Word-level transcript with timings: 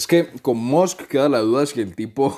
Es 0.00 0.06
que 0.06 0.28
con 0.40 0.56
Musk 0.56 1.08
queda 1.08 1.28
la 1.28 1.40
duda 1.40 1.66
si 1.66 1.78
el 1.78 1.94
tipo, 1.94 2.34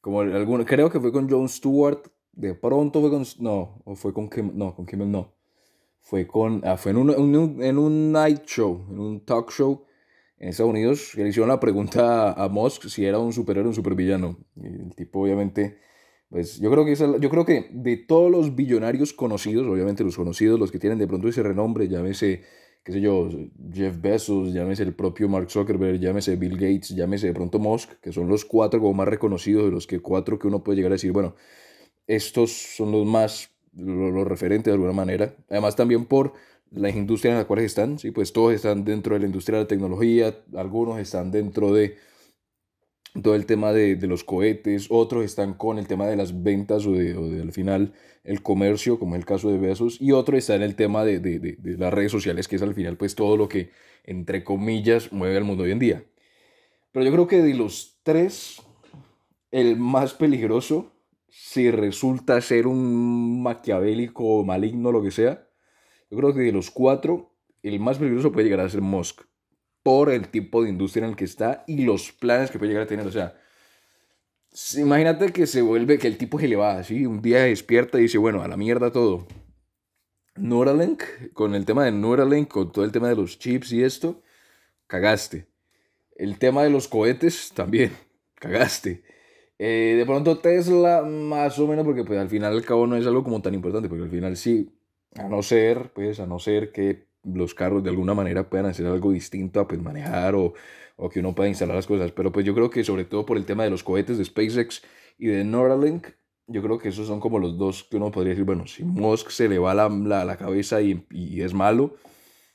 como 0.00 0.20
alguno, 0.20 0.64
creo 0.64 0.90
que 0.90 1.00
fue 1.00 1.10
con 1.10 1.28
Jon 1.28 1.48
Stewart, 1.48 1.98
de 2.30 2.54
pronto 2.54 3.00
fue 3.00 3.10
con, 3.10 3.24
no, 3.40 3.82
o 3.84 3.96
fue 3.96 4.14
con 4.14 4.30
Kim, 4.30 4.52
no, 4.54 4.76
con 4.76 4.86
Kimmel 4.86 5.10
no. 5.10 5.34
Fue 5.98 6.24
con, 6.24 6.62
ah, 6.64 6.76
fue 6.76 6.92
en 6.92 6.98
un, 6.98 7.60
en 7.60 7.78
un 7.78 8.12
night 8.12 8.44
show, 8.46 8.86
en 8.88 9.00
un 9.00 9.24
talk 9.24 9.50
show 9.50 9.84
en 10.38 10.50
Estados 10.50 10.70
Unidos, 10.70 11.10
que 11.16 11.24
le 11.24 11.30
hicieron 11.30 11.48
la 11.48 11.58
pregunta 11.58 12.32
a, 12.32 12.48
Musk 12.48 12.84
si 12.86 13.04
era 13.04 13.18
un 13.18 13.32
superhéroe 13.32 13.66
o 13.66 13.70
un 13.70 13.74
supervillano. 13.74 14.38
Y 14.54 14.66
el 14.66 14.94
tipo 14.94 15.20
obviamente, 15.20 15.78
pues 16.28 16.60
yo 16.60 16.70
creo 16.70 16.84
que 16.84 16.94
yo 16.94 17.28
creo 17.28 17.44
que 17.44 17.70
de 17.72 17.96
todos 17.96 18.30
los 18.30 18.54
billonarios 18.54 19.12
conocidos, 19.12 19.66
obviamente 19.66 20.04
los 20.04 20.14
conocidos, 20.14 20.60
los 20.60 20.70
que 20.70 20.78
tienen 20.78 21.00
de 21.00 21.08
pronto 21.08 21.26
ese 21.26 21.42
renombre, 21.42 21.88
llámese 21.88 22.44
qué 22.84 22.92
sé 22.92 23.00
yo, 23.00 23.28
Jeff 23.72 23.98
Bezos, 24.00 24.52
llámese 24.52 24.82
el 24.82 24.94
propio 24.94 25.26
Mark 25.28 25.50
Zuckerberg, 25.50 25.98
llámese 25.98 26.36
Bill 26.36 26.54
Gates, 26.54 26.90
llámese 26.90 27.28
de 27.28 27.32
pronto 27.32 27.58
Musk, 27.58 27.98
que 28.00 28.12
son 28.12 28.28
los 28.28 28.44
cuatro 28.44 28.78
como 28.78 28.92
más 28.92 29.08
reconocidos 29.08 29.64
de 29.64 29.70
los 29.70 29.86
que 29.86 30.00
cuatro 30.00 30.38
que 30.38 30.46
uno 30.46 30.62
puede 30.62 30.76
llegar 30.76 30.92
a 30.92 30.96
decir, 30.96 31.10
bueno, 31.10 31.34
estos 32.06 32.52
son 32.52 32.92
los 32.92 33.06
más, 33.06 33.50
los, 33.74 34.28
referentes 34.28 34.66
de 34.66 34.72
alguna 34.72 34.92
manera. 34.92 35.34
Además 35.48 35.76
también 35.76 36.04
por 36.04 36.34
la 36.70 36.90
industria 36.90 37.32
en 37.32 37.38
la 37.38 37.46
cual 37.46 37.60
están, 37.60 37.98
¿sí? 37.98 38.10
pues 38.10 38.32
todos 38.34 38.52
están 38.52 38.84
dentro 38.84 39.14
de 39.14 39.20
la 39.20 39.26
industria 39.26 39.58
de 39.58 39.64
la 39.64 39.68
tecnología, 39.68 40.36
algunos 40.54 40.98
están 40.98 41.30
dentro 41.30 41.72
de 41.72 41.96
todo 43.22 43.36
el 43.36 43.46
tema 43.46 43.72
de, 43.72 43.94
de, 43.94 44.06
los 44.06 44.24
cohetes, 44.24 44.88
otros 44.90 45.24
están 45.24 45.54
con 45.54 45.78
el 45.78 45.86
tema 45.86 46.06
de 46.06 46.16
las 46.16 46.42
ventas 46.42 46.84
o 46.86 46.92
de, 46.92 47.16
o 47.16 47.28
de, 47.28 47.42
al 47.42 47.52
final 47.52 47.94
el 48.24 48.42
comercio, 48.42 48.98
como 48.98 49.14
es 49.14 49.20
el 49.20 49.26
caso 49.26 49.50
de 49.50 49.58
Besos, 49.58 50.00
y 50.00 50.12
otro 50.12 50.36
está 50.36 50.56
en 50.56 50.62
el 50.62 50.74
tema 50.74 51.04
de, 51.04 51.20
de, 51.20 51.56
las 51.78 51.92
redes 51.92 52.10
sociales, 52.10 52.48
que 52.48 52.56
es 52.56 52.62
al 52.62 52.74
final 52.74 52.96
pues 52.96 53.14
todo 53.14 53.36
lo 53.36 53.48
que, 53.48 53.70
entre 54.04 54.42
comillas, 54.42 55.12
mueve 55.12 55.36
al 55.36 55.44
mundo 55.44 55.62
hoy 55.62 55.70
en 55.70 55.78
día. 55.78 56.04
Pero 56.90 57.04
yo 57.06 57.12
creo 57.12 57.26
que 57.28 57.42
de 57.42 57.54
los 57.54 58.00
tres, 58.02 58.62
el 59.52 59.76
más 59.76 60.14
peligroso, 60.14 60.92
si 61.28 61.70
resulta 61.70 62.40
ser 62.40 62.66
un 62.66 63.42
maquiavélico, 63.42 64.44
maligno, 64.44 64.90
lo 64.90 65.02
que 65.02 65.10
sea, 65.10 65.46
yo 66.10 66.16
creo 66.16 66.34
que 66.34 66.40
de 66.40 66.52
los 66.52 66.70
cuatro, 66.70 67.32
el 67.62 67.78
más 67.78 67.98
peligroso 67.98 68.32
puede 68.32 68.44
llegar 68.48 68.60
a 68.60 68.68
ser 68.68 68.80
Musk 68.80 69.22
por 69.84 70.10
el 70.10 70.28
tipo 70.28 70.64
de 70.64 70.70
industria 70.70 71.04
en 71.04 71.10
el 71.10 71.16
que 71.16 71.26
está 71.26 71.62
y 71.68 71.84
los 71.84 72.10
planes 72.10 72.50
que 72.50 72.58
puede 72.58 72.70
llegar 72.70 72.84
a 72.84 72.88
tener. 72.88 73.06
O 73.06 73.12
sea, 73.12 73.38
imagínate 74.76 75.30
que 75.30 75.46
se 75.46 75.62
vuelve, 75.62 75.98
que 75.98 76.08
el 76.08 76.16
tipo 76.16 76.40
se 76.40 76.48
le 76.48 76.56
va 76.56 76.78
así, 76.78 77.06
un 77.06 77.22
día 77.22 77.42
despierta 77.42 77.98
y 77.98 78.02
dice, 78.02 78.18
bueno, 78.18 78.42
a 78.42 78.48
la 78.48 78.56
mierda 78.56 78.90
todo. 78.90 79.28
Neuralink, 80.36 81.02
con 81.34 81.54
el 81.54 81.66
tema 81.66 81.84
de 81.84 81.92
Neuralink, 81.92 82.48
con 82.48 82.72
todo 82.72 82.84
el 82.84 82.92
tema 82.92 83.08
de 83.08 83.14
los 83.14 83.38
chips 83.38 83.72
y 83.72 83.84
esto, 83.84 84.22
cagaste. 84.86 85.46
El 86.16 86.38
tema 86.38 86.64
de 86.64 86.70
los 86.70 86.88
cohetes, 86.88 87.52
también, 87.54 87.92
cagaste. 88.36 89.04
Eh, 89.58 89.96
de 89.98 90.06
pronto 90.06 90.38
Tesla, 90.38 91.02
más 91.02 91.58
o 91.58 91.68
menos, 91.68 91.84
porque 91.84 92.04
pues 92.04 92.18
al 92.18 92.30
final 92.30 92.54
al 92.54 92.64
cabo 92.64 92.86
no 92.86 92.96
es 92.96 93.06
algo 93.06 93.22
como 93.22 93.42
tan 93.42 93.52
importante, 93.52 93.88
porque 93.88 94.04
al 94.04 94.10
final 94.10 94.36
sí, 94.36 94.74
a 95.14 95.28
no 95.28 95.42
ser, 95.42 95.92
pues, 95.92 96.20
a 96.20 96.26
no 96.26 96.38
ser 96.38 96.72
que 96.72 97.06
los 97.24 97.54
carros 97.54 97.82
de 97.82 97.90
alguna 97.90 98.14
manera 98.14 98.48
puedan 98.48 98.66
hacer 98.66 98.86
algo 98.86 99.12
distinto 99.12 99.60
a 99.60 99.68
pues, 99.68 99.80
manejar 99.80 100.34
o, 100.34 100.54
o, 100.96 101.08
que 101.08 101.20
uno 101.20 101.34
pueda 101.34 101.48
instalar 101.48 101.76
las 101.76 101.86
cosas. 101.86 102.12
Pero 102.12 102.32
pues 102.32 102.44
yo 102.44 102.54
creo 102.54 102.70
que 102.70 102.84
sobre 102.84 103.04
todo 103.04 103.24
por 103.26 103.36
el 103.36 103.44
tema 103.44 103.64
de 103.64 103.70
los 103.70 103.82
cohetes 103.82 104.18
de 104.18 104.24
SpaceX 104.24 104.82
y 105.18 105.26
de 105.26 105.44
Neuralink, 105.44 106.08
yo 106.46 106.62
creo 106.62 106.78
que 106.78 106.88
esos 106.88 107.06
son 107.06 107.20
como 107.20 107.38
los 107.38 107.56
dos 107.56 107.84
que 107.84 107.96
uno 107.96 108.10
podría 108.10 108.30
decir, 108.30 108.44
bueno, 108.44 108.66
si 108.66 108.84
Musk 108.84 109.30
se 109.30 109.48
le 109.48 109.58
va 109.58 109.74
la, 109.74 109.88
la, 109.88 110.24
la 110.24 110.36
cabeza 110.36 110.82
y, 110.82 111.06
y, 111.10 111.40
es 111.40 111.54
malo, 111.54 111.96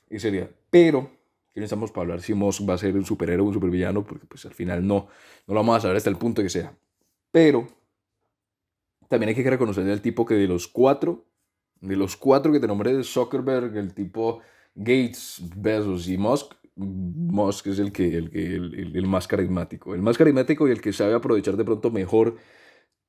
y 0.08 0.18
sería, 0.20 0.48
pero, 0.70 1.10
¿quién 1.52 1.64
estamos 1.64 1.90
para 1.90 2.02
hablar 2.02 2.22
si 2.22 2.34
Musk 2.34 2.68
va 2.68 2.74
a 2.74 2.78
ser 2.78 2.94
un 2.94 3.04
superhéroe 3.04 3.44
o 3.44 3.48
un 3.48 3.54
supervillano? 3.54 4.04
Porque 4.04 4.26
pues 4.26 4.44
al 4.46 4.54
final 4.54 4.86
no, 4.86 5.08
no 5.46 5.54
lo 5.54 5.60
vamos 5.60 5.78
a 5.78 5.80
saber 5.80 5.96
hasta 5.96 6.10
el 6.10 6.16
punto 6.16 6.42
que 6.42 6.48
sea. 6.48 6.76
Pero, 7.32 7.66
también 9.08 9.30
hay 9.30 9.34
que 9.34 9.50
reconocer 9.50 9.88
al 9.90 10.00
tipo 10.00 10.24
que 10.24 10.34
de 10.34 10.46
los 10.46 10.68
cuatro, 10.68 11.26
de 11.80 11.96
los 11.96 12.16
cuatro 12.16 12.52
que 12.52 12.60
te 12.60 12.68
nombré, 12.68 13.02
Zuckerberg, 13.02 13.76
el 13.76 13.92
tipo 13.92 14.40
Gates, 14.82 15.42
Bezos 15.56 16.08
y 16.08 16.16
Musk, 16.16 16.54
Musk 16.74 17.66
es 17.66 17.78
el, 17.78 17.92
que, 17.92 18.16
el, 18.16 18.30
el, 18.34 18.96
el, 18.96 19.06
más 19.06 19.28
carismático. 19.28 19.94
El 19.94 20.00
más 20.00 20.16
carismático 20.16 20.66
y 20.66 20.70
el 20.70 20.80
que 20.80 20.94
sabe 20.94 21.14
aprovechar 21.14 21.56
de 21.56 21.64
pronto 21.64 21.90
mejor 21.90 22.36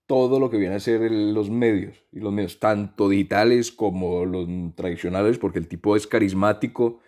todo 0.05 0.41
lo 0.41 0.49
que 0.49 0.57
viene 0.57 0.75
a 0.75 0.79
ser 0.81 1.09
los 1.09 1.49
medios. 1.49 1.97
Y 2.11 2.19
los 2.19 2.33
medios, 2.33 2.59
tanto 2.59 3.07
digitales 3.07 3.71
como 3.71 4.25
los 4.25 4.47
tradicionales, 4.75 5.37
porque 5.37 5.59
el 5.59 5.69
tipo 5.69 5.95
es 5.95 6.07
carismático. 6.07 6.99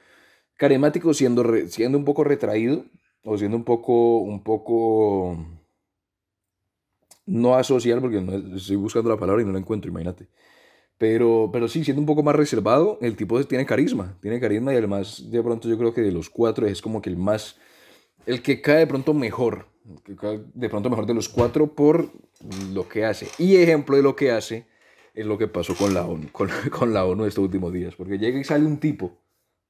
Carismático 0.55 1.13
siendo, 1.13 1.43
siendo 1.67 1.97
un 1.97 2.05
poco 2.05 2.23
retraído 2.23 2.85
o 3.25 3.37
siendo 3.37 3.57
un 3.57 3.65
poco, 3.65 4.19
un 4.19 4.43
poco 4.43 5.37
no 7.25 7.55
asocial, 7.55 7.99
porque 7.99 8.21
no, 8.21 8.55
estoy 8.55 8.77
buscando 8.77 9.09
la 9.09 9.17
palabra 9.17 9.41
y 9.41 9.45
no 9.45 9.51
la 9.51 9.59
encuentro, 9.59 9.89
imagínate. 9.91 10.29
Pero, 11.03 11.49
pero 11.51 11.67
sí, 11.67 11.83
siendo 11.83 11.99
un 11.99 12.05
poco 12.05 12.23
más 12.23 12.33
reservado, 12.33 12.97
el 13.01 13.17
tipo 13.17 13.43
tiene 13.43 13.65
carisma, 13.65 14.17
tiene 14.21 14.39
carisma 14.39 14.73
y 14.73 14.77
además 14.77 15.29
de 15.29 15.43
pronto 15.43 15.67
yo 15.67 15.77
creo 15.77 15.93
que 15.93 15.99
de 15.99 16.13
los 16.13 16.29
cuatro 16.29 16.65
es 16.65 16.81
como 16.81 17.01
que 17.01 17.09
el 17.09 17.17
más, 17.17 17.57
el 18.25 18.41
que 18.41 18.61
cae 18.61 18.77
de 18.77 18.87
pronto 18.87 19.13
mejor, 19.13 19.67
de 20.53 20.69
pronto 20.69 20.89
mejor 20.89 21.05
de 21.05 21.13
los 21.13 21.27
cuatro 21.27 21.67
por 21.75 22.09
lo 22.71 22.87
que 22.87 23.03
hace. 23.03 23.27
Y 23.37 23.57
ejemplo 23.57 23.97
de 23.97 24.01
lo 24.01 24.15
que 24.15 24.31
hace 24.31 24.65
es 25.13 25.25
lo 25.25 25.37
que 25.37 25.49
pasó 25.49 25.75
con 25.75 25.93
la 25.93 26.05
ONU, 26.05 26.31
con, 26.31 26.49
con 26.71 26.93
la 26.93 27.03
ONU 27.03 27.25
estos 27.25 27.43
últimos 27.43 27.73
días, 27.73 27.95
porque 27.95 28.17
llega 28.17 28.39
y 28.39 28.45
sale 28.45 28.65
un 28.65 28.77
tipo, 28.77 29.17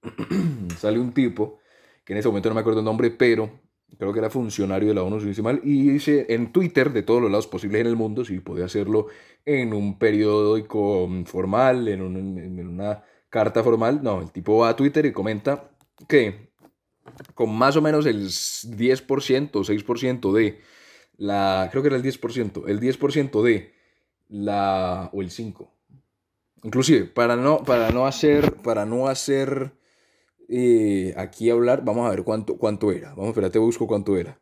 sale 0.77 0.99
un 0.99 1.13
tipo, 1.15 1.57
que 2.05 2.13
en 2.13 2.19
ese 2.19 2.27
momento 2.27 2.49
no 2.49 2.53
me 2.53 2.61
acuerdo 2.61 2.81
el 2.81 2.85
nombre, 2.85 3.09
pero 3.09 3.49
creo 3.97 4.13
que 4.13 4.19
era 4.19 4.29
funcionario 4.29 4.89
de 4.89 4.95
la 4.95 5.03
ONU, 5.03 5.19
y 5.63 5.89
dice 5.89 6.25
en 6.29 6.51
Twitter, 6.51 6.91
de 6.91 7.03
todos 7.03 7.21
los 7.21 7.31
lados 7.31 7.47
posibles 7.47 7.81
en 7.81 7.87
el 7.87 7.95
mundo, 7.95 8.25
si 8.25 8.39
podía 8.39 8.65
hacerlo 8.65 9.07
en 9.45 9.73
un 9.73 9.97
periódico 9.97 11.09
formal, 11.25 11.87
en, 11.87 12.01
en, 12.01 12.67
una 12.67 13.03
carta 13.29 13.63
formal, 13.63 14.01
no, 14.03 14.21
el 14.21 14.31
tipo 14.31 14.57
va 14.57 14.69
a 14.69 14.75
Twitter 14.75 15.05
y 15.05 15.11
comenta 15.11 15.71
que 16.07 16.51
con 17.33 17.53
más 17.53 17.75
o 17.75 17.81
menos 17.81 18.05
el 18.05 18.27
10% 18.27 19.49
o 19.53 19.61
6% 19.61 20.31
de 20.31 20.61
la, 21.17 21.67
creo 21.71 21.83
que 21.83 21.87
era 21.87 21.97
el 21.97 22.03
10%, 22.03 22.63
el 22.67 22.79
10% 22.79 23.41
de 23.43 23.73
la, 24.29 25.09
o 25.13 25.21
el 25.21 25.29
5%, 25.29 25.69
inclusive, 26.63 27.05
para 27.05 27.35
no, 27.35 27.63
para 27.63 27.91
no 27.91 28.05
hacer, 28.05 28.53
para 28.55 28.85
no 28.85 29.07
hacer 29.07 29.73
eh, 30.49 31.13
aquí 31.17 31.49
hablar, 31.49 31.83
vamos 31.83 32.05
a 32.07 32.09
ver 32.09 32.23
cuánto, 32.23 32.57
cuánto 32.57 32.91
era. 32.91 33.09
Vamos, 33.09 33.29
espérate, 33.29 33.59
busco 33.59 33.87
cuánto 33.87 34.17
era. 34.17 34.39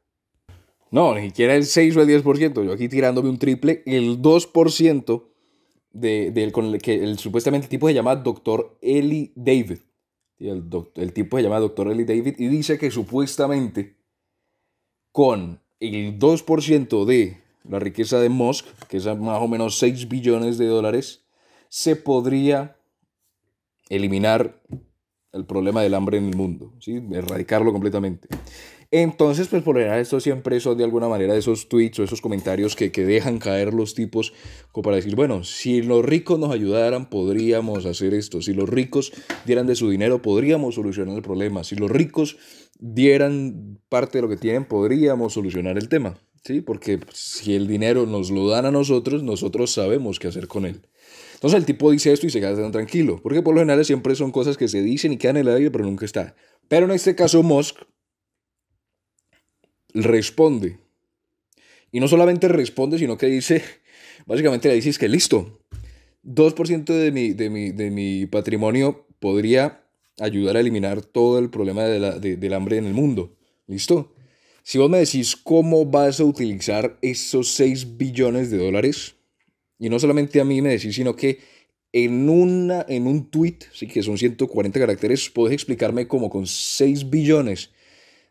No, 0.91 1.16
ni 1.16 1.28
siquiera 1.28 1.56
el 1.56 1.66
6 1.66 1.95
o 1.97 2.01
el 2.01 2.23
10%. 2.23 2.66
Yo 2.66 2.73
aquí 2.73 2.89
tirándome 2.89 3.29
un 3.29 3.39
triple, 3.39 3.81
el 3.85 4.22
2% 4.22 5.23
de, 5.94 6.31
de, 6.31 6.51
con 6.51 6.66
el 6.66 6.81
que 6.81 6.95
el, 6.95 7.17
supuestamente 7.17 7.67
tipo 7.67 7.88
se 7.88 7.94
llama 7.94 8.16
Dr. 8.16 8.78
Eli 8.81 9.31
David. 9.35 9.79
El, 10.40 10.63
el 10.95 11.13
tipo 11.13 11.38
se 11.38 11.44
llama 11.44 11.59
Dr. 11.59 11.91
Eli 11.91 12.03
David 12.03 12.35
y 12.40 12.47
dice 12.47 12.78
que 12.78 12.91
supuestamente 12.91 13.95
con 15.11 15.61
el 15.79 16.19
2% 16.19 17.06
de 17.06 17.41
la 17.63 17.79
riqueza 17.79 18.19
de 18.19 18.29
Musk, 18.29 18.66
que 18.88 18.97
es 18.97 19.06
más 19.06 19.41
o 19.41 19.47
menos 19.47 19.78
6 19.78 20.09
billones 20.09 20.57
de 20.57 20.66
dólares, 20.66 21.23
se 21.69 21.95
podría 21.95 22.78
eliminar 23.90 24.61
el 25.34 25.46
problema 25.46 25.81
del 25.81 25.94
hambre 25.94 26.18
en 26.18 26.28
el 26.28 26.36
mundo, 26.36 26.74
¿sí? 26.80 27.02
erradicarlo 27.12 27.72
completamente. 27.72 28.28
Entonces, 28.94 29.47
pues 29.47 29.64
por 29.64 29.78
general, 29.78 30.02
esto 30.02 30.19
siempre 30.19 30.59
son 30.59 30.78
de 30.78 30.84
alguna 30.84 31.08
manera 31.08 31.38
esos 31.38 31.69
tweets 31.69 32.00
o 32.00 32.03
esos 32.03 32.19
comentarios 32.19 32.75
que, 32.75 32.92
que 32.92 33.06
dejan 33.06 33.40
caer 33.40 33.74
los 33.74 33.96
tipos 33.96 34.34
como 34.74 34.84
para 34.84 34.97
decir, 34.97 35.16
bueno, 35.16 35.46
si 35.46 35.81
los 35.81 36.03
ricos 36.03 36.38
nos 36.38 36.52
ayudaran, 36.52 37.09
podríamos 37.09 37.86
hacer 37.86 38.14
esto. 38.14 38.41
Si 38.41 38.53
los 38.53 38.68
ricos 38.68 39.14
dieran 39.46 39.66
de 39.66 39.75
su 39.75 39.90
dinero, 39.90 40.22
podríamos 40.22 40.75
solucionar 40.75 41.16
el 41.16 41.22
problema. 41.22 41.64
Si 41.64 41.78
los 41.78 41.90
ricos 41.90 42.38
dieran 42.80 43.80
parte 43.88 44.18
de 44.18 44.24
lo 44.24 44.30
que 44.30 44.36
tienen, 44.36 44.66
podríamos 44.66 45.34
solucionar 45.34 45.78
el 45.78 45.88
tema. 45.88 46.17
¿sí? 46.44 46.59
Porque 46.59 47.00
si 47.14 47.55
el 47.55 47.67
dinero 47.67 48.05
nos 48.05 48.29
lo 48.29 48.50
dan 48.50 48.66
a 48.66 48.72
nosotros, 48.72 49.23
nosotros 49.23 49.72
sabemos 49.72 50.20
qué 50.20 50.28
hacer 50.28 50.47
con 50.47 50.66
él. 50.66 50.82
Entonces 51.41 51.58
el 51.58 51.66
tipo 51.66 51.90
dice 51.90 52.14
esto 52.14 52.28
y 52.28 52.29
se 52.29 52.40
queda 52.40 52.70
tranquilo, 52.70 53.20
porque 53.23 53.41
por 53.41 53.55
lo 53.55 53.61
general 53.61 53.84
siempre 53.84 54.14
son 54.14 54.32
cosas 54.32 54.58
que 54.58 54.67
se 54.67 54.84
dicen 54.84 55.14
y 55.14 55.17
quedan 55.17 55.38
en 55.38 55.47
el 55.47 55.55
aire, 55.55 55.72
pero 55.72 55.84
nunca 55.84 56.05
está. 56.05 56.35
Pero 56.67 56.85
en 56.85 56.91
este 56.91 57.16
caso 57.16 57.41
Musk 57.41 57.78
responde. 59.96 60.78
Y 61.91 61.99
no 61.99 62.08
solamente 62.08 62.47
responde, 62.47 62.99
sino 62.99 63.17
que 63.17 63.26
dice, 63.26 63.64
básicamente 64.28 64.67
le 64.67 64.76
dices 64.76 64.99
que 64.99 65.09
listo, 65.09 65.64
2% 66.23 66.85
de 66.85 67.11
mi, 67.11 67.34
de, 67.34 67.49
mi, 67.49 67.72
de 67.72 67.90
mi 67.90 68.28
patrimonio 68.28 69.08
podría 69.17 69.84
ayudar 70.20 70.58
a 70.58 70.59
eliminar 70.59 71.02
todo 71.02 71.40
el 71.40 71.49
problema 71.49 71.85
de 71.85 71.99
la, 71.99 72.20
del 72.20 72.53
hambre 72.53 72.78
en 72.78 72.85
el 72.85 72.93
mundo. 72.93 73.35
¿Listo? 73.66 74.14
Si 74.61 74.78
vos 74.78 74.91
me 74.91 74.99
decís 74.99 75.35
cómo 75.35 75.88
vas 75.88 76.20
a 76.20 76.23
utilizar 76.23 76.99
esos 77.02 77.49
6 77.55 77.97
billones 77.97 78.52
de 78.52 78.59
dólares, 78.59 79.16
y 79.81 79.89
no 79.89 79.97
solamente 79.97 80.39
a 80.39 80.45
mí 80.45 80.61
me 80.61 80.69
decís, 80.69 80.95
sino 80.95 81.16
que 81.16 81.39
en, 81.91 82.29
una, 82.29 82.85
en 82.87 83.07
un 83.07 83.31
tweet, 83.31 83.57
sí 83.73 83.87
que 83.87 84.03
son 84.03 84.16
140 84.16 84.79
caracteres, 84.79 85.28
puedes 85.31 85.55
explicarme 85.55 86.07
cómo 86.07 86.29
con 86.29 86.45
6 86.45 87.09
billones 87.09 87.72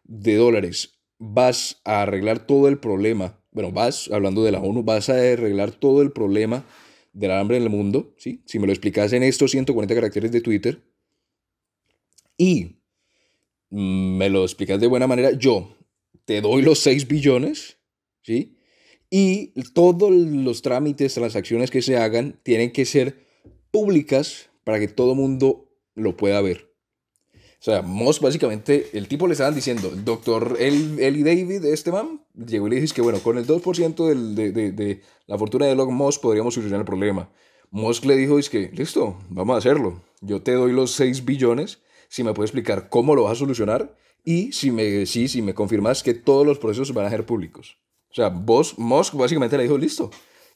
de 0.05 0.37
dólares 0.37 1.01
vas 1.19 1.81
a 1.85 2.03
arreglar 2.03 2.47
todo 2.47 2.69
el 2.69 2.79
problema, 2.79 3.43
bueno, 3.51 3.73
vas, 3.73 4.09
hablando 4.13 4.45
de 4.45 4.53
la 4.53 4.61
ONU, 4.61 4.85
vas 4.85 5.11
a 5.11 5.15
arreglar 5.15 5.73
todo 5.73 6.03
el 6.03 6.13
problema 6.13 6.65
del 7.13 7.33
hambre 7.33 7.57
en 7.57 7.65
el 7.65 7.71
mundo, 7.71 8.15
¿sí? 8.17 8.43
Si 8.47 8.61
me 8.61 8.69
lo 8.69 8.73
explicas 8.73 9.13
en 9.13 9.25
estos 9.25 9.51
140 9.51 9.93
caracteres 9.93 10.31
de 10.31 10.43
Twitter 10.43 10.81
y 12.39 12.77
me 13.71 14.29
lo 14.29 14.45
explicas 14.45 14.81
de 14.81 14.87
buena 14.87 15.09
manera, 15.09 15.33
yo 15.33 15.77
te 16.25 16.41
doy 16.41 16.63
los 16.63 16.79
6 16.79 17.09
billones, 17.09 17.77
¿sí? 18.23 18.57
Y 19.11 19.49
todos 19.75 20.11
los 20.11 20.63
trámites, 20.63 21.15
transacciones 21.15 21.71
que 21.71 21.83
se 21.83 21.97
hagan 21.97 22.39
tienen 22.43 22.71
que 22.71 22.85
ser 22.85 23.27
públicas 23.71 24.51
para 24.65 24.79
que 24.79 24.89
todo 24.89 25.15
mundo 25.15 25.69
lo 25.95 26.17
pueda 26.17 26.41
ver. 26.41 26.71
O 27.61 27.63
sea, 27.63 27.83
Moss 27.83 28.21
básicamente, 28.21 28.89
el 28.95 29.07
tipo 29.07 29.27
le 29.27 29.33
estaban 29.33 29.55
diciendo, 29.55 29.91
doctor 29.91 30.57
Eli 30.59 31.23
David, 31.23 31.65
este 31.67 31.93
man, 31.93 32.23
llegó 32.35 32.67
y 32.67 32.71
le 32.71 32.81
dijo 32.81 32.95
que 32.95 33.03
bueno, 33.03 33.21
con 33.21 33.37
el 33.37 33.47
2% 33.47 34.09
del, 34.09 34.35
de, 34.35 34.53
de, 34.53 34.73
de, 34.73 35.03
la 35.27 35.37
fortuna 35.37 35.67
de 35.67 35.73
Elon 35.73 35.93
Musk 35.93 36.23
podríamos 36.23 36.55
solucionar 36.55 36.81
el 36.81 36.87
problema. 36.87 37.29
Musk 37.71 38.07
le 38.07 38.17
dijo, 38.17 38.39
es 38.39 38.49
que, 38.49 38.71
listo, 38.73 39.19
vamos 39.29 39.57
a 39.57 39.59
hacerlo. 39.59 40.01
Yo 40.23 40.41
te 40.41 40.53
doy 40.53 40.73
los 40.73 40.93
6 40.93 41.27
billones 41.27 41.81
si 42.09 42.25
me 42.25 42.33
puedes 42.33 42.49
explicar 42.49 42.89
cómo 42.89 43.15
lo 43.15 43.25
vas 43.25 43.33
a 43.33 43.37
solucionar 43.37 43.95
y 44.25 44.53
si 44.53 44.71
me, 44.71 45.05
sí, 45.05 45.29
si 45.29 45.43
me 45.43 45.53
confirmas 45.53 46.03
que 46.03 46.15
todos 46.15 46.47
los 46.47 46.59
procesos 46.59 46.95
van 46.95 47.07
a 47.07 47.11
ser 47.11 47.27
públicos. 47.27 47.77
O 48.11 48.15
sea, 48.15 48.29
vos, 48.29 48.79
Musk 48.79 49.15
básicamente 49.15 49.57
le 49.57 49.65
dijo, 49.65 49.79
listo, 49.79 50.11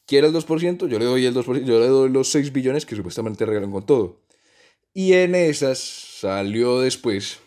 quiere 0.07 0.27
el 0.27 0.35
2%, 0.35 0.89
yo 0.89 0.99
le 0.99 1.05
doy 1.05 1.25
el 1.25 1.35
2%, 1.35 1.65
yo 1.65 1.81
le 1.81 1.87
doy 1.87 2.11
los 2.11 2.29
6 2.29 2.53
billones 2.53 2.85
que 2.85 2.97
supuestamente 2.97 3.47
regalan 3.47 3.71
con 3.71 3.87
todo. 3.87 4.21
Y 4.93 5.13
en 5.15 5.35
esas 5.35 5.79
salió 5.79 6.81
después 6.81 7.39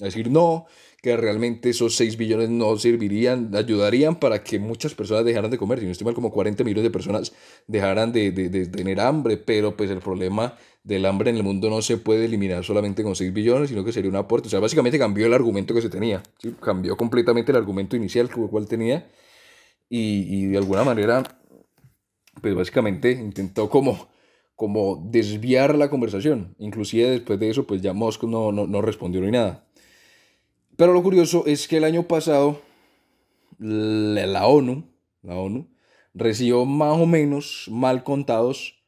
a 0.00 0.06
decir 0.06 0.30
no, 0.30 0.66
que 1.02 1.16
realmente 1.16 1.70
esos 1.70 1.96
6 1.96 2.16
billones 2.16 2.48
no 2.48 2.76
servirían, 2.78 3.54
ayudarían 3.54 4.20
para 4.20 4.44
que 4.44 4.58
muchas 4.58 4.94
personas 4.94 5.24
dejaran 5.24 5.50
de 5.50 5.58
comer. 5.58 5.80
Si 5.80 5.86
no 5.86 5.92
estoy 5.92 6.04
mal, 6.04 6.14
como 6.14 6.30
40 6.30 6.62
millones 6.64 6.84
de 6.84 6.90
personas 6.90 7.32
dejaran 7.66 8.12
de, 8.12 8.30
de, 8.30 8.48
de, 8.48 8.66
tener 8.66 9.00
hambre, 9.00 9.36
pero 9.36 9.76
pues 9.76 9.90
el 9.90 9.98
problema 9.98 10.56
del 10.84 11.04
hambre 11.06 11.30
en 11.30 11.36
el 11.36 11.42
mundo 11.42 11.70
no 11.70 11.82
se 11.82 11.96
puede 11.98 12.24
eliminar 12.24 12.64
solamente 12.64 13.02
con 13.02 13.16
6 13.16 13.32
billones, 13.32 13.68
sino 13.68 13.84
que 13.84 13.92
sería 13.92 14.10
un 14.10 14.16
aporte. 14.16 14.46
O 14.46 14.50
sea, 14.50 14.60
básicamente 14.60 14.98
cambió 14.98 15.26
el 15.26 15.34
argumento 15.34 15.74
que 15.74 15.82
se 15.82 15.88
tenía, 15.88 16.22
¿sí? 16.38 16.54
cambió 16.60 16.96
completamente 16.96 17.52
el 17.52 17.58
argumento 17.58 17.96
inicial 17.96 18.28
que 18.28 18.40
cual 18.40 18.66
tenía 18.68 19.06
y, 19.94 20.24
y 20.34 20.46
de 20.46 20.56
alguna 20.56 20.84
manera, 20.84 21.22
pues 22.40 22.54
básicamente 22.54 23.12
intentó 23.12 23.68
como 23.68 24.10
como 24.62 25.08
desviar 25.10 25.76
la 25.76 25.90
conversación. 25.90 26.54
Inclusive 26.58 27.10
después 27.10 27.40
de 27.40 27.50
eso, 27.50 27.66
pues 27.66 27.82
ya 27.82 27.92
Musk 27.92 28.22
no, 28.24 28.52
no, 28.52 28.66
no 28.66 28.80
respondió 28.80 29.20
ni 29.20 29.32
nada. 29.32 29.66
Pero 30.76 30.92
lo 30.92 31.02
curioso 31.02 31.44
es 31.46 31.66
que 31.66 31.78
el 31.78 31.84
año 31.84 32.04
pasado 32.04 32.62
la 33.58 34.46
ONU, 34.46 34.84
la 35.22 35.36
ONU 35.36 35.68
recibió 36.14 36.64
más 36.64 36.96
o 36.98 37.06
menos, 37.06 37.66
mal 37.70 38.04
contados, 38.04 38.82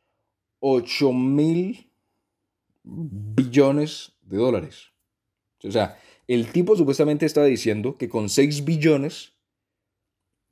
8 0.60 1.12
mil 1.12 1.90
billones 2.84 4.12
de 4.22 4.36
dólares. 4.36 4.92
O 5.64 5.70
sea, 5.70 5.98
el 6.28 6.52
tipo 6.52 6.76
supuestamente 6.76 7.26
estaba 7.26 7.46
diciendo 7.46 7.96
que 7.96 8.08
con 8.08 8.28
6 8.28 8.64
billones 8.64 9.33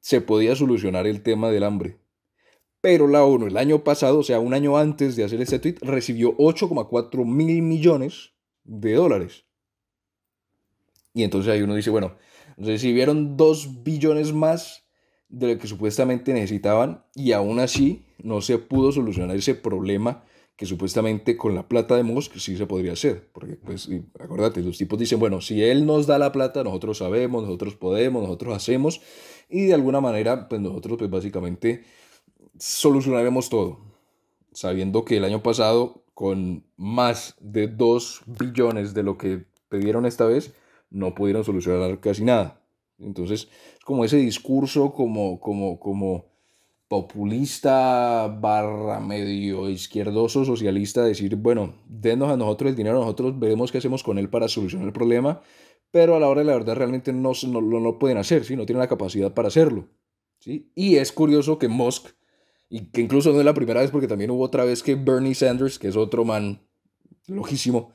se 0.02 0.20
podía 0.20 0.54
solucionar 0.56 1.06
el 1.06 1.22
tema 1.22 1.50
del 1.50 1.62
hambre. 1.62 1.98
Pero 2.82 3.06
la 3.06 3.24
ONU 3.24 3.46
el 3.46 3.56
año 3.56 3.84
pasado, 3.84 4.18
o 4.18 4.22
sea, 4.24 4.40
un 4.40 4.52
año 4.52 4.76
antes 4.76 5.14
de 5.14 5.24
hacer 5.24 5.40
este 5.40 5.60
tweet, 5.60 5.76
recibió 5.80 6.36
8,4 6.36 7.24
mil 7.24 7.62
millones 7.62 8.32
de 8.64 8.94
dólares. 8.94 9.44
Y 11.14 11.22
entonces 11.22 11.52
ahí 11.52 11.62
uno 11.62 11.76
dice, 11.76 11.90
bueno, 11.90 12.16
recibieron 12.56 13.36
2 13.36 13.84
billones 13.84 14.32
más 14.32 14.88
de 15.28 15.54
lo 15.54 15.58
que 15.60 15.68
supuestamente 15.68 16.32
necesitaban 16.34 17.04
y 17.14 17.32
aún 17.32 17.60
así 17.60 18.04
no 18.18 18.40
se 18.40 18.58
pudo 18.58 18.90
solucionar 18.90 19.36
ese 19.36 19.54
problema 19.54 20.24
que 20.56 20.66
supuestamente 20.66 21.36
con 21.36 21.54
la 21.54 21.68
plata 21.68 21.96
de 21.96 22.02
Musk 22.02 22.36
sí 22.36 22.56
se 22.56 22.66
podría 22.66 22.92
hacer. 22.92 23.28
Porque, 23.32 23.56
pues, 23.56 23.88
acuérdate, 24.18 24.60
los 24.60 24.78
tipos 24.78 24.98
dicen, 24.98 25.18
bueno, 25.18 25.40
si 25.40 25.62
él 25.62 25.86
nos 25.86 26.06
da 26.06 26.18
la 26.18 26.32
plata, 26.32 26.62
nosotros 26.62 26.98
sabemos, 26.98 27.42
nosotros 27.42 27.74
podemos, 27.74 28.22
nosotros 28.22 28.54
hacemos, 28.54 29.00
y 29.48 29.66
de 29.66 29.74
alguna 29.74 30.00
manera, 30.00 30.48
pues 30.48 30.60
nosotros, 30.60 30.98
pues 30.98 31.10
básicamente 31.10 31.84
solucionaremos 32.58 33.48
todo, 33.48 33.80
sabiendo 34.52 35.04
que 35.04 35.16
el 35.16 35.24
año 35.24 35.42
pasado, 35.42 36.04
con 36.14 36.64
más 36.76 37.34
de 37.40 37.68
2 37.68 38.22
billones 38.26 38.94
de 38.94 39.02
lo 39.02 39.18
que 39.18 39.46
pidieron 39.68 40.06
esta 40.06 40.26
vez, 40.26 40.54
no 40.90 41.14
pudieron 41.14 41.44
solucionar 41.44 42.00
casi 42.00 42.24
nada. 42.24 42.60
Entonces, 42.98 43.48
como 43.84 44.04
ese 44.04 44.18
discurso 44.18 44.92
como, 44.92 45.40
como, 45.40 45.80
como 45.80 46.31
populista 46.92 48.28
barra 48.28 49.00
medio 49.00 49.70
izquierdoso 49.70 50.44
socialista, 50.44 51.02
decir, 51.02 51.36
bueno, 51.36 51.74
denos 51.88 52.30
a 52.30 52.36
nosotros 52.36 52.68
el 52.68 52.76
dinero, 52.76 53.00
nosotros 53.00 53.38
veremos 53.38 53.72
qué 53.72 53.78
hacemos 53.78 54.02
con 54.02 54.18
él 54.18 54.28
para 54.28 54.46
solucionar 54.46 54.88
el 54.88 54.92
problema, 54.92 55.40
pero 55.90 56.16
a 56.16 56.20
la 56.20 56.28
hora 56.28 56.42
de 56.42 56.48
la 56.48 56.52
verdad 56.52 56.76
realmente 56.76 57.14
no, 57.14 57.32
no, 57.48 57.60
lo 57.62 57.98
pueden 57.98 58.18
hacer, 58.18 58.44
¿sí? 58.44 58.56
no 58.56 58.66
tienen 58.66 58.80
la 58.80 58.88
capacidad 58.88 59.32
para 59.32 59.48
hacerlo. 59.48 59.88
¿sí? 60.38 60.70
Y 60.74 60.96
es 60.96 61.12
curioso 61.12 61.58
que 61.58 61.68
Musk 61.68 62.08
y 62.68 62.90
que 62.90 63.00
incluso 63.00 63.32
no 63.32 63.38
es 63.38 63.46
la 63.46 63.54
primera 63.54 63.80
vez 63.80 63.90
porque 63.90 64.06
también 64.06 64.30
hubo 64.30 64.44
otra 64.44 64.66
vez 64.66 64.82
que 64.82 64.94
Bernie 64.94 65.34
Sanders, 65.34 65.78
que 65.78 65.88
es 65.88 65.96
otro 65.96 66.26
man 66.26 66.60
lojísimo, 67.26 67.94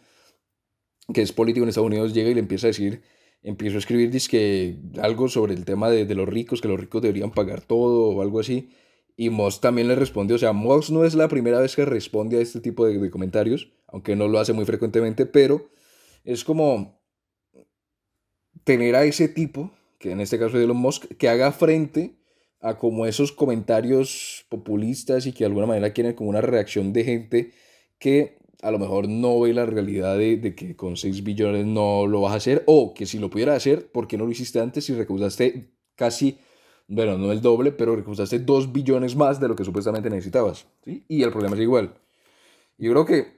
que 1.13 1.21
es 1.21 1.31
político 1.31 1.65
en 1.65 1.69
Estados 1.69 1.85
Unidos, 1.85 2.15
llega 2.15 2.31
y 2.31 2.33
le 2.33 2.39
empieza 2.39 2.65
a 2.65 2.69
decir, 2.69 3.03
empieza 3.43 3.75
a 3.75 3.79
escribir 3.79 4.09
que 4.27 4.79
algo 4.99 5.29
sobre 5.29 5.53
el 5.53 5.65
tema 5.65 5.91
de, 5.91 6.07
de, 6.07 6.15
los 6.15 6.27
ricos, 6.27 6.61
que 6.61 6.67
los 6.67 6.79
ricos 6.79 7.03
deberían 7.03 7.29
pagar 7.29 7.61
todo 7.61 8.09
o 8.09 8.23
algo 8.23 8.39
así. 8.39 8.71
Y 9.17 9.29
Moss 9.29 9.59
también 9.59 9.89
le 9.89 9.95
respondió, 9.95 10.37
o 10.37 10.39
sea, 10.39 10.53
Moss 10.53 10.89
no 10.91 11.03
es 11.03 11.15
la 11.15 11.27
primera 11.27 11.59
vez 11.59 11.75
que 11.75 11.83
responde 11.83 12.37
a 12.37 12.41
este 12.41 12.61
tipo 12.61 12.85
de, 12.85 12.97
de 12.97 13.11
comentarios, 13.11 13.73
aunque 13.87 14.15
no 14.15 14.29
lo 14.29 14.39
hace 14.39 14.53
muy 14.53 14.63
frecuentemente, 14.63 15.25
pero 15.25 15.69
es 16.23 16.45
como 16.45 17.01
tener 18.63 18.95
a 18.95 19.03
ese 19.05 19.27
tipo, 19.27 19.71
que 19.97 20.11
en 20.11 20.21
este 20.21 20.37
caso 20.37 20.57
es 20.57 20.63
Elon 20.63 20.77
Musk, 20.77 21.05
que 21.17 21.29
haga 21.29 21.51
frente 21.51 22.17
a 22.59 22.77
como 22.77 23.05
esos 23.05 23.31
comentarios 23.31 24.45
populistas 24.49 25.25
y 25.25 25.31
que 25.31 25.39
de 25.39 25.45
alguna 25.47 25.67
manera 25.67 25.93
quieren 25.93 26.13
como 26.13 26.29
una 26.29 26.41
reacción 26.41 26.93
de 26.93 27.03
gente 27.03 27.51
que 27.99 28.37
a 28.61 28.71
lo 28.71 28.79
mejor 28.79 29.07
no 29.07 29.39
ve 29.39 29.53
la 29.53 29.65
realidad 29.65 30.17
de, 30.17 30.55
que 30.55 30.75
con 30.75 30.97
6 30.97 31.23
billones 31.23 31.65
no 31.65 32.07
lo 32.07 32.21
vas 32.21 32.33
a 32.33 32.37
hacer 32.37 32.63
o 32.65 32.93
que 32.93 33.05
si 33.05 33.19
lo 33.19 33.29
pudiera 33.29 33.55
hacer, 33.55 33.91
¿por 33.91 34.07
qué 34.07 34.17
no 34.17 34.25
lo 34.25 34.31
hiciste 34.31 34.59
antes 34.59 34.85
si 34.85 34.93
recaudaste 34.93 35.71
casi, 35.95 36.39
bueno, 36.87 37.17
no 37.17 37.31
el 37.31 37.41
doble, 37.41 37.71
pero 37.71 37.95
recaudaste 37.95 38.39
2 38.39 38.71
billones 38.71 39.15
más 39.15 39.39
de 39.39 39.47
lo 39.47 39.55
que 39.55 39.65
supuestamente 39.65 40.09
necesitabas? 40.09 40.67
¿sí? 40.85 41.03
Y 41.07 41.23
el 41.23 41.31
problema 41.31 41.55
es 41.55 41.61
igual. 41.61 41.95
Yo 42.77 42.91
creo 42.91 43.05
que 43.05 43.35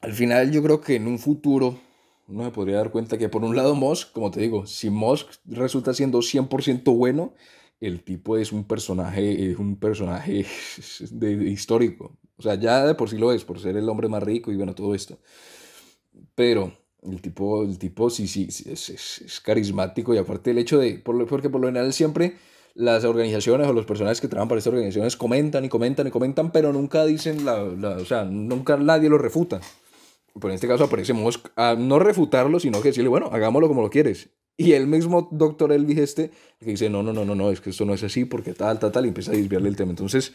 al 0.00 0.12
final 0.12 0.50
yo 0.52 0.62
creo 0.62 0.80
que 0.80 0.96
en 0.96 1.06
un 1.06 1.18
futuro 1.18 1.78
uno 2.28 2.44
se 2.44 2.50
podría 2.50 2.76
dar 2.76 2.90
cuenta 2.90 3.16
que 3.16 3.28
por 3.28 3.42
un 3.42 3.56
lado 3.56 3.74
Musk, 3.74 4.12
como 4.12 4.30
te 4.30 4.40
digo, 4.40 4.66
si 4.66 4.90
Musk 4.90 5.28
resulta 5.46 5.94
siendo 5.94 6.18
100% 6.18 6.94
bueno, 6.94 7.34
el 7.80 8.02
tipo 8.02 8.36
es 8.36 8.52
un 8.52 8.64
personaje, 8.64 9.50
es 9.50 9.58
un 9.58 9.76
personaje 9.76 10.44
de, 11.10 11.32
histórico. 11.50 12.18
O 12.36 12.42
sea, 12.42 12.54
ya 12.56 12.86
de 12.86 12.94
por 12.94 13.08
sí 13.08 13.16
lo 13.16 13.32
es, 13.32 13.44
por 13.44 13.58
ser 13.58 13.76
el 13.76 13.88
hombre 13.88 14.08
más 14.08 14.22
rico 14.22 14.52
y 14.52 14.56
bueno, 14.56 14.74
todo 14.74 14.94
esto. 14.94 15.18
Pero 16.34 16.72
el 17.02 17.20
tipo, 17.20 17.62
el 17.62 17.78
tipo 17.78 18.10
sí, 18.10 18.26
sí, 18.26 18.48
es, 18.48 18.88
es, 18.88 19.40
carismático 19.40 20.14
y 20.14 20.18
aparte 20.18 20.50
el 20.50 20.58
hecho 20.58 20.78
de, 20.78 20.98
por 20.98 21.26
porque 21.26 21.48
por 21.48 21.60
lo 21.60 21.68
general 21.68 21.92
siempre 21.92 22.36
las 22.74 23.04
organizaciones 23.04 23.66
o 23.66 23.72
los 23.72 23.86
personajes 23.86 24.20
que 24.20 24.28
trabajan 24.28 24.48
para 24.48 24.58
estas 24.58 24.72
organizaciones 24.72 25.16
comentan 25.16 25.64
y 25.64 25.68
comentan 25.68 26.06
y 26.06 26.10
comentan, 26.10 26.52
pero 26.52 26.72
nunca 26.72 27.04
dicen 27.04 27.44
la, 27.44 27.62
la 27.62 27.90
o 27.96 28.04
sea, 28.04 28.24
nunca 28.24 28.76
nadie 28.76 29.08
lo 29.08 29.18
refuta. 29.18 29.60
Pero 30.34 30.50
en 30.50 30.54
este 30.54 30.68
caso 30.68 30.84
aparece 30.84 31.12
Musk 31.12 31.48
a 31.56 31.74
no 31.74 31.98
refutarlo, 31.98 32.60
sino 32.60 32.80
que 32.80 32.88
decirle, 32.88 33.08
bueno, 33.08 33.30
hagámoslo 33.32 33.68
como 33.68 33.82
lo 33.82 33.90
quieres. 33.90 34.30
Y 34.56 34.72
el 34.72 34.86
mismo 34.86 35.28
doctor 35.30 35.72
Elvis 35.72 35.98
este, 35.98 36.30
que 36.58 36.66
dice, 36.66 36.90
no, 36.90 37.02
no, 37.02 37.12
no, 37.12 37.24
no, 37.24 37.34
no, 37.34 37.50
es 37.50 37.60
que 37.60 37.70
esto 37.70 37.84
no 37.84 37.94
es 37.94 38.02
así 38.02 38.24
porque 38.24 38.54
tal, 38.54 38.78
tal, 38.78 38.92
tal, 38.92 39.04
y 39.04 39.08
empieza 39.08 39.30
a 39.30 39.34
desviarle 39.34 39.68
el 39.68 39.76
tema. 39.76 39.90
Entonces, 39.90 40.32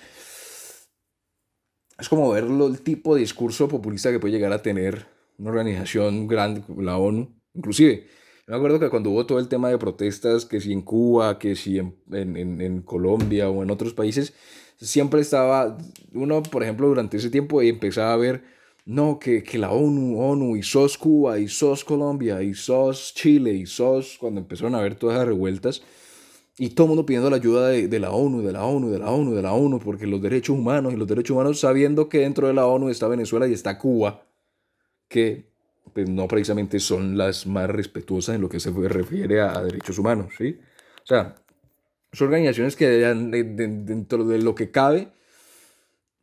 es 2.00 2.10
como 2.10 2.32
verlo, 2.32 2.68
el 2.68 2.82
tipo 2.82 3.16
de 3.16 3.22
discurso 3.22 3.68
populista 3.68 4.12
que 4.12 4.20
puede 4.20 4.34
llegar 4.34 4.54
a 4.54 4.62
tener 4.62 5.13
una 5.38 5.50
organización 5.50 6.28
grande 6.28 6.62
como 6.62 6.82
la 6.82 6.98
ONU. 6.98 7.34
Inclusive, 7.54 8.08
me 8.48 8.56
acuerdo 8.56 8.80
que 8.80 8.90
cuando 8.90 9.10
hubo 9.10 9.26
todo 9.26 9.40
el 9.40 9.48
tema 9.48 9.70
de 9.70 9.78
protestas, 9.78 10.46
que 10.46 10.60
si 10.60 10.74
en 10.74 10.82
Cuba, 10.82 11.40
que 11.40 11.56
si 11.56 11.80
en, 11.80 11.96
en, 12.12 12.62
en 12.62 12.82
Colombia 12.82 13.50
o 13.50 13.64
en 13.64 13.72
otros 13.72 13.94
países, 13.94 14.34
siempre 14.78 15.22
estaba, 15.22 15.78
uno, 16.14 16.44
por 16.44 16.64
ejemplo, 16.64 16.88
durante 16.88 17.18
ese 17.18 17.30
tiempo 17.30 17.62
empezaba 17.62 18.14
a 18.14 18.18
ver 18.18 18.44
no, 18.86 19.18
que, 19.18 19.44
que, 19.44 19.58
la 19.58 19.72
ONU, 19.72 20.20
ONU, 20.20 20.58
y 20.58 20.64
SOS 20.64 20.98
Cuba, 20.98 21.40
y 21.40 21.48
SOS 21.48 21.86
Colombia, 21.86 22.42
y 22.44 22.54
SOS 22.54 23.14
Chile, 23.16 23.54
y 23.54 23.66
SOS, 23.66 24.18
cuando 24.20 24.42
empezaron 24.42 24.76
a 24.76 24.80
haber 24.80 24.96
todas 24.96 25.18
las 25.18 25.28
revueltas, 25.28 25.82
y 26.58 26.72
todo 26.72 26.86
el 26.86 26.90
mundo 26.90 27.06
pidiendo 27.06 27.30
la 27.30 27.38
ayuda 27.38 27.70
de, 27.70 27.88
de, 27.88 28.00
la 28.00 28.12
ONU, 28.12 28.42
de 28.42 28.52
la 28.52 28.66
ONU, 28.66 28.90
de 28.90 29.00
la 29.00 29.10
ONU, 29.10 29.34
de 29.34 29.42
la 29.42 29.54
ONU, 29.54 29.80
porque 29.80 30.06
los 30.06 30.22
derechos 30.22 30.58
humanos, 30.58 30.94
y 30.94 30.98
los 30.98 31.08
derechos 31.08 31.32
humanos, 31.34 31.60
sabiendo 31.62 32.10
que 32.10 32.20
dentro 32.20 32.48
de 32.48 32.54
la 32.54 32.68
ONU 32.68 32.90
está 32.90 33.08
Venezuela 33.08 33.48
y 33.48 33.54
está 33.54 33.78
Cuba, 33.78 34.26
que 35.14 35.46
pues 35.94 36.10
no 36.10 36.28
precisamente 36.28 36.80
son 36.80 37.20
las 37.20 37.46
más 37.46 37.70
respetuosas 37.70 38.34
en 38.34 38.42
lo 38.42 38.50
que 38.50 38.60
se 38.60 38.72
refiere 38.72 39.42
a, 39.42 39.62
derechos 39.62 40.00
humanos, 40.00 40.34
¿sí? 40.36 40.58
O 41.04 41.06
sea, 41.06 41.36
son 42.12 42.30
organizaciones 42.30 42.76
que 42.76 42.88
dentro 42.90 44.26
de 44.26 44.40
lo 44.40 44.56
que 44.56 44.72
cabe, 44.72 45.10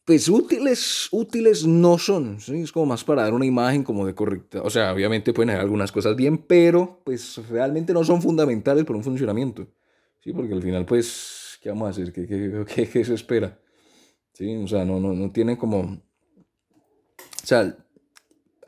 pues 0.04 0.28
útiles, 0.28 1.06
útiles 1.12 1.64
no 1.68 1.98
son, 1.98 2.40
¿sí? 2.40 2.62
Es 2.62 2.72
como 2.72 2.86
más 2.86 3.04
para 3.04 3.22
dar 3.22 3.32
una 3.32 3.46
imagen 3.46 3.84
como 3.84 4.04
de 4.04 4.16
correcta, 4.16 4.60
o 4.62 4.70
sea, 4.70 4.92
obviamente 4.92 5.32
pueden 5.32 5.50
haber 5.50 5.62
algunas 5.62 5.92
cosas 5.92 6.16
bien, 6.16 6.38
pero 6.38 7.00
pues 7.04 7.36
realmente 7.48 7.92
no 7.92 8.02
son 8.02 8.20
fundamentales 8.20 8.84
para 8.84 8.96
un 8.96 9.04
funcionamiento, 9.04 9.68
¿sí? 10.18 10.32
Porque 10.32 10.52
al 10.52 10.62
final, 10.62 10.84
pues, 10.84 11.60
¿qué 11.62 11.68
vamos 11.68 11.86
a 11.86 11.90
hacer? 11.90 12.12
¿Qué, 12.12 12.26
qué, 12.26 12.88
qué, 12.88 13.04
se 13.04 13.14
espera? 13.14 13.56
¿Sí? 14.32 14.56
O 14.56 14.66
sea, 14.66 14.84
no, 14.84 14.98
no, 14.98 15.12
no 15.12 15.30
tienen 15.30 15.54
como... 15.54 15.80
O 15.82 17.46
sea, 17.46 17.76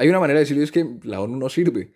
hay 0.03 0.09
una 0.09 0.19
manera 0.19 0.41
de 0.41 0.45
decirles 0.45 0.73
que 0.73 0.85
la 1.05 1.21
ONU 1.21 1.37
no 1.37 1.49
sirve, 1.49 1.93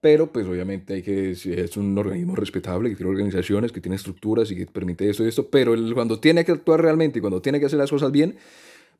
pero 0.00 0.32
pues 0.32 0.46
obviamente 0.46 0.94
hay 0.94 1.02
que 1.02 1.32
es 1.32 1.76
un 1.76 1.96
organismo 1.98 2.34
respetable, 2.34 2.88
que 2.88 2.96
tiene 2.96 3.10
organizaciones, 3.10 3.70
que 3.70 3.82
tiene 3.82 3.96
estructuras 3.96 4.50
y 4.50 4.56
que 4.56 4.64
permite 4.64 5.10
esto 5.10 5.24
y 5.24 5.28
esto, 5.28 5.50
pero 5.50 5.74
cuando 5.92 6.18
tiene 6.18 6.42
que 6.46 6.52
actuar 6.52 6.80
realmente 6.80 7.18
y 7.18 7.20
cuando 7.20 7.42
tiene 7.42 7.60
que 7.60 7.66
hacer 7.66 7.78
las 7.78 7.90
cosas 7.90 8.10
bien, 8.12 8.36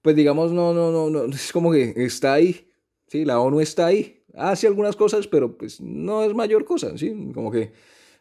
pues 0.02 0.14
digamos, 0.14 0.52
no, 0.52 0.74
no, 0.74 0.90
no, 0.90 1.08
no, 1.08 1.24
es 1.34 1.52
como 1.52 1.72
que 1.72 1.94
está 1.96 2.34
ahí, 2.34 2.70
¿sí? 3.06 3.24
La 3.24 3.40
ONU 3.40 3.60
está 3.60 3.86
ahí, 3.86 4.22
hace 4.34 4.66
algunas 4.66 4.94
cosas, 4.94 5.26
pero 5.26 5.56
pues 5.56 5.80
no 5.80 6.22
es 6.22 6.34
mayor 6.34 6.66
cosa, 6.66 6.98
¿sí? 6.98 7.30
Como 7.32 7.50
que, 7.50 7.72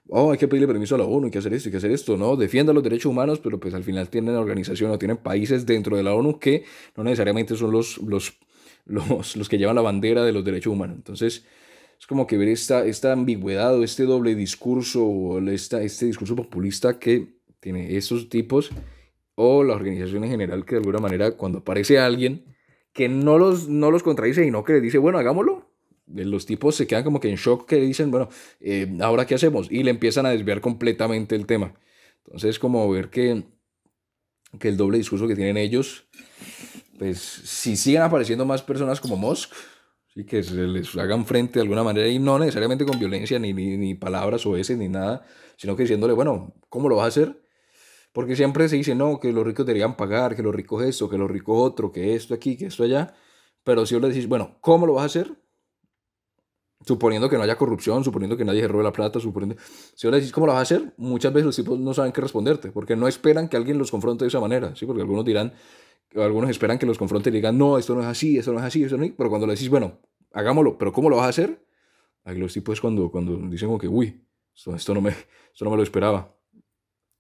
oh, 0.08 0.32
hay 0.32 0.38
que 0.38 0.48
pedirle 0.48 0.68
permiso 0.68 0.96
a 0.96 1.00
la 1.00 1.04
ONU, 1.04 1.26
hay 1.26 1.32
que 1.32 1.40
hacer 1.40 1.54
esto, 1.54 1.68
hay 1.68 1.72
que 1.72 1.80
hacer 1.80 1.92
esto, 1.92 2.16
¿no? 2.16 2.38
Defienda 2.38 2.72
los 2.72 2.82
derechos 2.82 3.08
humanos, 3.08 3.42
pero 3.44 3.60
pues 3.60 3.74
al 3.74 3.84
final 3.84 4.08
tienen 4.08 4.36
organización 4.36 4.90
o 4.92 4.98
tienen 4.98 5.18
países 5.18 5.66
dentro 5.66 5.98
de 5.98 6.04
la 6.04 6.14
ONU 6.14 6.40
que 6.40 6.64
no 6.96 7.04
necesariamente 7.04 7.58
son 7.58 7.72
los, 7.72 7.98
los, 7.98 8.38
los, 8.86 9.36
los 9.36 9.50
que 9.50 9.58
llevan 9.58 9.76
la 9.76 9.82
bandera 9.82 10.24
de 10.24 10.32
los 10.32 10.44
derechos 10.44 10.74
humanos. 10.74 10.98
Entonces, 10.98 11.46
es 12.04 12.08
como 12.08 12.28
que 12.28 12.38
ver 12.38 12.50
esta, 12.50 12.86
esta 12.86 13.14
ambigüedad 13.14 13.78
o 13.78 13.84
este 13.84 14.04
doble 14.04 14.36
discurso 14.36 15.06
o 15.06 15.40
esta, 15.50 15.82
este 15.82 16.06
discurso 16.06 16.36
populista 16.36 17.00
que 17.00 17.38
tiene 17.62 17.96
esos 17.96 18.28
tipos 18.28 18.72
o 19.36 19.64
la 19.64 19.74
organización 19.74 20.26
en 20.26 20.32
general 20.32 20.66
que 20.66 20.76
de 20.76 20.80
alguna 20.80 21.00
manera 21.00 21.38
cuando 21.38 21.60
aparece 21.60 22.00
alguien 22.00 22.44
que 22.92 23.08
no 23.08 23.38
los, 23.38 23.70
no 23.70 23.90
los 23.90 24.04
contradice 24.04 24.46
y 24.46 24.52
no 24.52 24.66
que 24.66 24.74
le 24.74 24.82
dice, 24.82 24.98
bueno, 24.98 25.18
hagámoslo, 25.18 25.72
los 26.08 26.46
tipos 26.46 26.76
se 26.76 26.86
quedan 26.88 27.06
como 27.06 27.22
que 27.22 27.30
en 27.30 27.38
shock 27.38 27.68
que 27.68 27.78
dicen, 27.78 28.12
bueno, 28.12 28.28
eh, 28.60 28.98
ahora 29.00 29.26
qué 29.26 29.36
hacemos 29.36 29.72
y 29.72 29.84
le 29.84 29.92
empiezan 29.92 30.26
a 30.26 30.32
desviar 30.32 30.60
completamente 30.60 31.36
el 31.36 31.46
tema. 31.46 31.74
Entonces 32.26 32.60
como 32.60 32.90
ver 32.90 33.10
que, 33.10 33.44
que 34.60 34.68
el 34.68 34.76
doble 34.76 34.98
discurso 34.98 35.26
que 35.26 35.36
tienen 35.36 35.56
ellos, 35.56 36.06
pues 37.04 37.20
si 37.20 37.76
siguen 37.76 38.02
apareciendo 38.02 38.46
más 38.46 38.62
personas 38.62 39.02
como 39.02 39.18
Musk, 39.18 39.52
¿sí? 40.08 40.26
que 40.26 40.42
se 40.42 40.54
les 40.54 40.96
hagan 40.96 41.26
frente 41.26 41.56
de 41.56 41.64
alguna 41.64 41.84
manera 41.84 42.08
y 42.08 42.18
no 42.18 42.40
necesariamente 42.40 42.86
con 42.86 42.98
violencia 42.98 43.38
ni, 43.40 43.52
ni, 43.52 43.76
ni 43.76 43.94
palabras 43.94 44.46
o 44.46 44.56
ese 44.56 44.78
ni 44.78 44.88
nada, 44.88 45.26
sino 45.58 45.76
que 45.76 45.84
diciéndole, 45.84 46.14
bueno, 46.14 46.54
¿cómo 46.70 46.88
lo 46.88 46.96
vas 46.96 47.04
a 47.04 47.08
hacer? 47.10 47.44
Porque 48.14 48.38
siempre 48.38 48.70
se 48.70 48.78
dice, 48.78 48.96
no, 48.96 49.20
que 49.20 49.34
los 49.34 49.46
ricos 49.46 49.66
deberían 49.66 49.98
pagar, 49.98 50.34
que 50.34 50.44
los 50.44 50.56
ricos 50.56 50.82
esto, 50.86 51.10
que 51.10 51.18
los 51.18 51.30
ricos 51.30 51.58
otro, 51.60 51.92
que 51.92 52.16
esto 52.16 52.34
aquí, 52.34 52.56
que 52.56 52.68
esto 52.68 52.84
allá. 52.84 53.14
Pero 53.66 53.86
si 53.86 53.96
vos 53.96 54.02
le 54.02 54.08
decís, 54.08 54.30
bueno, 54.30 54.56
¿cómo 54.62 54.88
lo 54.88 54.94
vas 54.94 55.04
a 55.04 55.06
hacer? 55.08 55.36
Suponiendo 56.86 57.30
que 57.30 57.36
no 57.36 57.44
haya 57.44 57.58
corrupción, 57.58 58.06
suponiendo 58.06 58.38
que 58.38 58.46
nadie 58.46 58.62
se 58.62 58.70
robe 58.70 58.86
la 58.86 58.94
plata, 58.94 59.20
suponiendo... 59.20 59.62
Si 59.94 60.08
vos 60.08 60.12
le 60.14 60.22
decís 60.22 60.32
cómo 60.32 60.48
lo 60.48 60.54
vas 60.54 60.60
a 60.60 60.62
hacer, 60.62 60.94
muchas 60.96 61.34
veces 61.34 61.48
los 61.48 61.56
tipos 61.58 61.78
no 61.78 61.94
saben 61.94 62.14
qué 62.14 62.22
responderte, 62.22 62.72
porque 62.72 62.96
no 62.96 63.10
esperan 63.10 63.50
que 63.50 63.58
alguien 63.58 63.78
los 63.78 63.92
confronte 63.92 64.24
de 64.24 64.30
esa 64.30 64.40
manera, 64.40 64.74
¿sí? 64.74 64.86
Porque 64.86 65.02
algunos 65.02 65.26
dirán, 65.26 65.54
algunos 66.16 66.50
esperan 66.50 66.78
que 66.78 66.86
los 66.86 66.98
confronte 66.98 67.30
y 67.30 67.34
digan, 67.34 67.58
no, 67.58 67.78
esto 67.78 67.96
no 67.96 68.02
es 68.02 68.08
así, 68.08 68.38
esto 68.38 68.54
no 68.54 68.60
es 68.60 68.66
así, 68.66 68.84
esto 68.84 68.98
no 68.98 69.04
es 69.04 69.10
así. 69.10 69.16
Pero 69.18 69.30
cuando 69.30 69.48
le 69.48 69.54
decís, 69.54 69.70
bueno, 69.70 70.00
hagámoslo, 70.32 70.78
pero 70.78 70.92
¿cómo 70.92 71.10
lo 71.10 71.18
vas 71.18 71.26
a 71.26 71.30
hacer? 71.30 71.66
Ahí 72.24 72.38
los 72.38 72.54
tipos 72.54 72.80
cuando, 72.80 73.12
cuando 73.12 73.38
dicen 73.50 73.68
como 73.68 73.80
que, 73.80 73.88
uy, 73.88 74.24
esto, 74.56 74.94
no 74.94 75.02
me, 75.02 75.10
esto 75.10 75.66
no 75.66 75.72
me 75.72 75.78
lo 75.78 75.84
esperaba. 75.84 76.36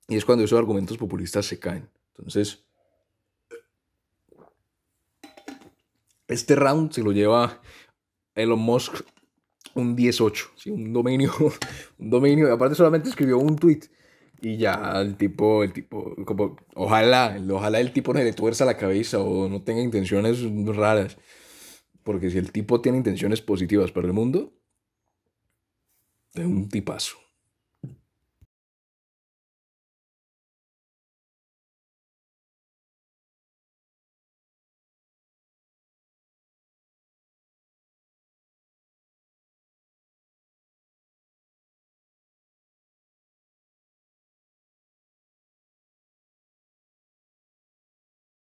Y 0.07 0.15
es 0.15 0.25
cuando 0.25 0.43
esos 0.43 0.59
argumentos 0.59 0.97
populistas 0.97 1.45
se 1.45 1.59
caen. 1.59 1.89
Entonces, 2.15 2.63
este 6.27 6.55
round 6.55 6.91
se 6.91 7.01
lo 7.01 7.11
lleva 7.11 7.61
Elon 8.35 8.59
Musk 8.59 9.03
un 9.75 9.95
18, 9.95 10.51
¿sí? 10.55 10.69
un 10.69 10.93
dominio, 10.93 11.31
un 11.97 12.09
dominio, 12.09 12.47
y 12.47 12.51
aparte 12.51 12.75
solamente 12.75 13.09
escribió 13.09 13.39
un 13.39 13.55
tweet 13.55 13.81
y 14.43 14.57
ya 14.57 15.01
el 15.01 15.15
tipo, 15.15 15.63
el 15.63 15.71
tipo, 15.71 16.15
como, 16.25 16.57
ojalá, 16.75 17.37
ojalá 17.49 17.79
el 17.79 17.93
tipo 17.93 18.13
no 18.13 18.19
le 18.19 18.33
tuerza 18.33 18.65
la 18.65 18.77
cabeza 18.77 19.19
o 19.19 19.47
no 19.47 19.63
tenga 19.63 19.81
intenciones 19.81 20.41
raras. 20.75 21.17
Porque 22.03 22.29
si 22.29 22.37
el 22.37 22.51
tipo 22.51 22.81
tiene 22.81 22.97
intenciones 22.97 23.41
positivas 23.41 23.91
para 23.93 24.07
el 24.07 24.13
mundo, 24.13 24.53
es 26.33 26.45
un 26.45 26.67
tipazo. 26.67 27.22